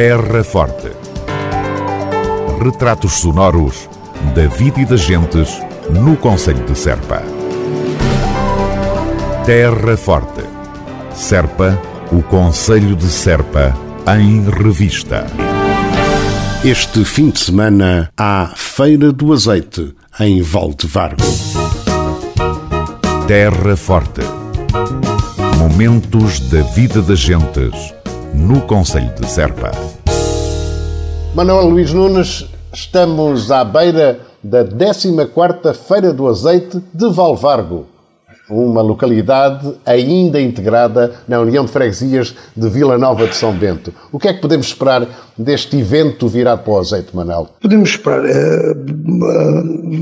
[0.00, 0.92] Terra Forte.
[2.62, 3.90] Retratos sonoros
[4.32, 5.60] da vida e das gentes
[5.90, 7.20] no Conselho de Serpa.
[9.44, 10.44] Terra Forte.
[11.12, 11.76] Serpa,
[12.12, 13.76] o Conselho de Serpa,
[14.16, 15.26] em revista.
[16.64, 21.24] Este fim de semana há Feira do Azeite em Valdevargo.
[23.26, 24.20] Terra Forte.
[25.58, 27.97] Momentos da vida das gentes
[28.34, 29.70] no Conselho de Serpa.
[31.34, 37.86] Manuel Luís Nunes, estamos à beira da 14ª Feira do Azeite de Valvargo,
[38.48, 43.92] uma localidade ainda integrada na União de Freguesias de Vila Nova de São Bento.
[44.10, 47.50] O que é que podemos esperar deste evento virado para o azeite, Manuel?
[47.60, 48.24] Podemos esperar.
[48.24, 48.74] eh,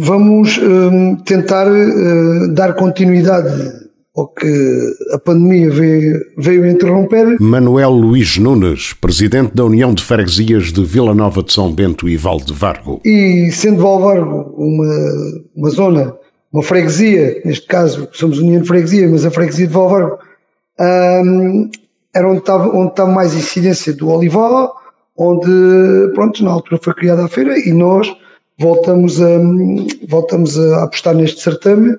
[0.00, 3.79] vamos eh, tentar eh, dar continuidade
[4.20, 7.40] ao que a pandemia veio, veio interromper.
[7.40, 12.16] Manuel Luís Nunes, presidente da União de Freguesias de Vila Nova de São Bento e
[12.16, 13.00] Valdevargo.
[13.04, 14.94] E sendo Valvargo uma,
[15.56, 16.14] uma zona,
[16.52, 20.18] uma freguesia, neste caso somos União de Freguesia, mas a freguesia de Valvargo,
[20.78, 21.70] hum,
[22.14, 24.74] era onde estava, onde estava mais incidência do olival,
[25.16, 28.14] onde, pronto, na altura foi criada a feira e nós
[28.58, 29.38] voltamos a,
[30.06, 31.96] voltamos a apostar neste certame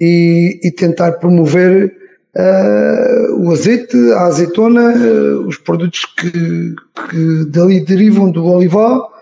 [0.00, 1.92] e, e tentar promover
[2.36, 6.30] uh, o azeite, a azeitona, uh, os produtos que,
[7.10, 9.12] que dali derivam do olival.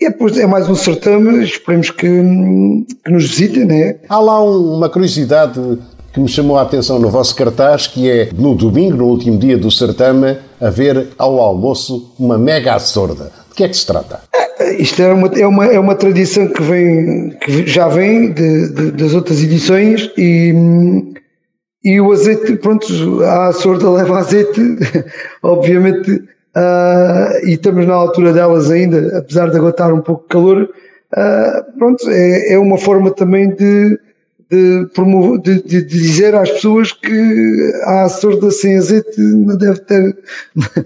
[0.00, 2.08] E depois é mais um certame, esperemos que,
[3.04, 3.96] que nos visitem, né?
[4.08, 5.60] Há lá um- uma curiosidade
[6.12, 9.56] que me chamou a atenção no vosso cartaz, que é no domingo, no último dia
[9.56, 13.30] do certame, haver ao almoço uma mega sorda.
[13.50, 14.20] De que é que se trata?
[14.78, 18.90] Isto é uma, é uma, é uma tradição que, vem, que já vem de, de-
[18.92, 20.52] das outras edições e,
[21.84, 22.86] e o azeite, pronto,
[23.22, 24.60] a sorda leva azeite,
[25.42, 26.22] obviamente,
[26.54, 30.68] ah, e estamos na altura delas ainda, apesar de aguentar um pouco de calor,
[31.14, 33.98] ah, pronto, é, é uma forma também de,
[34.50, 40.16] de, promover, de, de dizer às pessoas que a sorda sem azeite não deve ter,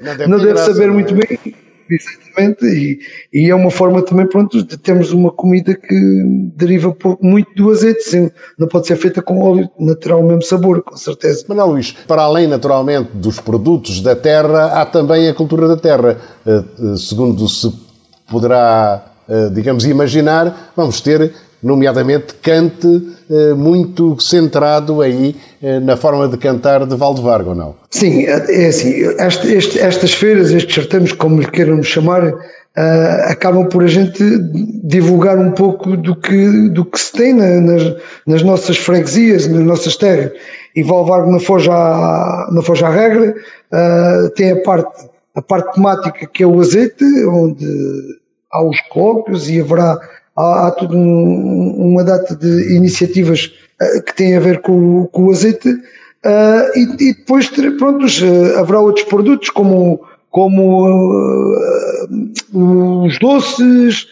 [0.01, 0.95] deve não deve graça, saber não é?
[0.95, 1.66] muito bem.
[1.89, 2.99] Exatamente, e,
[3.33, 7.71] e é uma forma também, pronto, de termos uma comida que deriva pou- muito do
[7.71, 11.45] azeite, sim, não pode ser feita com óleo, natural o mesmo sabor, com certeza.
[11.49, 16.19] Manuel Luís, para além naturalmente dos produtos da terra, há também a cultura da terra.
[16.45, 17.73] Eh, eh, Segundo se
[18.29, 21.33] poderá, eh, digamos, imaginar, vamos ter,
[21.67, 22.87] nomeadamente, cante
[23.31, 27.75] eh, muito centrado aí eh, na forma de cantar de Valdevargo, não?
[27.91, 32.33] Sim, é assim, este- este- estas feiras, estes certames, como lhe queiram chamar,
[32.77, 34.23] ah, acabam por a gente
[34.85, 37.83] divulgar um pouco do que, do que se tem na- nas,
[38.27, 40.31] nas nossas freguesias, nas nossas terras.
[40.75, 43.35] E Valvargo Foz à, na Foz à Regra
[43.73, 47.67] ah, tem a parte, a parte temática que é o azeite, onde
[48.53, 49.99] há os colóquios e haverá
[50.37, 55.25] há, há toda um- uma data de iniciativas ah, que têm a ver com, com
[55.25, 55.69] o azeite
[56.25, 57.49] ah, e, e depois
[57.79, 61.55] prontos, ah, haverá outros produtos como, como
[62.53, 64.07] os doces,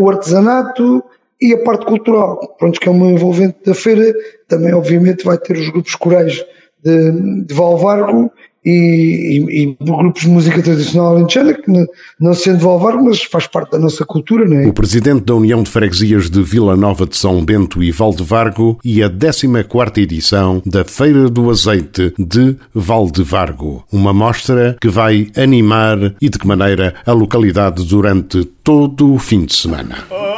[0.00, 1.04] o artesanato
[1.40, 4.12] e a parte cultural, pronto, que é uma envolvente da feira,
[4.48, 6.44] também obviamente vai ter os grupos corais
[6.82, 8.30] de, de Valvargo
[8.64, 11.86] e, e, e grupos de música tradicional alentejana, que não,
[12.20, 14.66] não sendo de Valvargo, mas faz parte da nossa cultura, não é?
[14.66, 19.02] O presidente da União de Freguesias de Vila Nova de São Bento e Valdevargo e
[19.02, 23.84] a 14ª edição da Feira do Azeite de Valdevargo.
[23.92, 29.44] Uma mostra que vai animar e de que maneira a localidade durante todo o fim
[29.44, 30.31] de semana.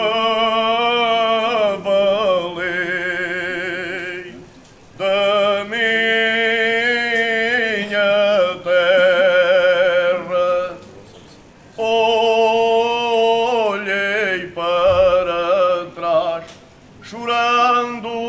[17.04, 18.23] Chorando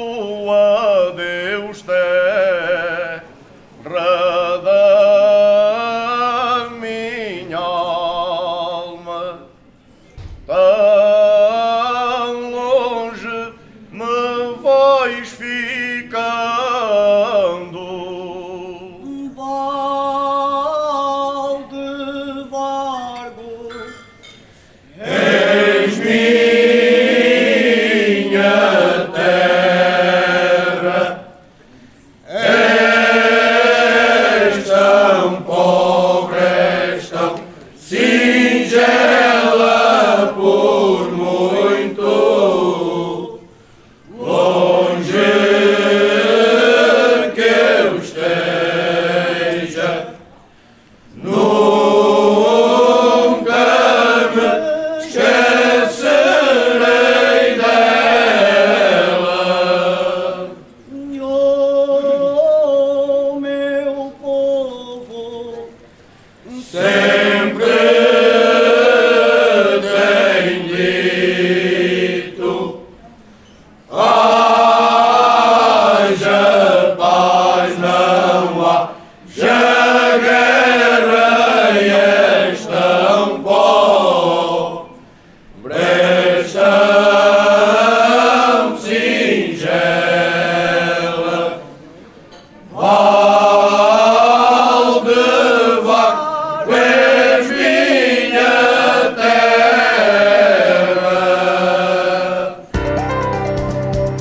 [66.71, 67.14] Senhor.